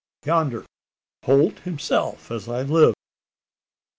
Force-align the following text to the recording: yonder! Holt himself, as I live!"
yonder! 0.25 0.65
Holt 1.25 1.59
himself, 1.59 2.31
as 2.31 2.49
I 2.49 2.63
live!" 2.63 2.95